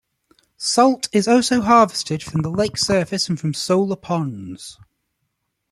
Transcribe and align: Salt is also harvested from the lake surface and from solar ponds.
Salt 0.57 1.07
is 1.11 1.27
also 1.27 1.61
harvested 1.61 2.23
from 2.23 2.41
the 2.41 2.49
lake 2.49 2.75
surface 2.75 3.29
and 3.29 3.39
from 3.39 3.53
solar 3.53 3.95
ponds. 3.95 4.79